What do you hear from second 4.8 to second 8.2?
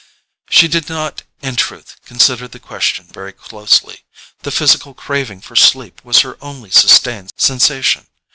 craving for sleep was her only sustained sensation.